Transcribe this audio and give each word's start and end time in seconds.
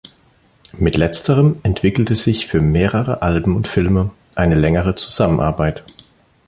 Mit 0.73 0.97
letzterem 0.97 1.59
entwickelte 1.61 2.15
sich 2.15 2.47
für 2.47 2.59
mehrere 2.59 3.21
Alben 3.21 3.55
und 3.55 3.67
Filme 3.67 4.09
eine 4.33 4.55
längere 4.55 4.95
Zusammenarbeit. 4.95 5.83